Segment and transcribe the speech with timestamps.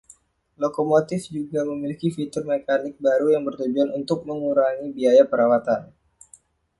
[0.61, 5.81] Lokomotif juga memakai fitur mekanik baru yang bertujuan untuk mengurangi biaya perawatan.